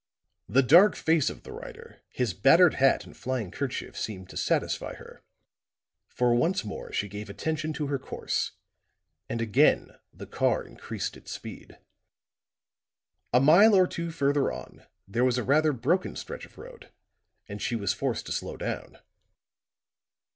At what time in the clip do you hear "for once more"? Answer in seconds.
6.07-6.91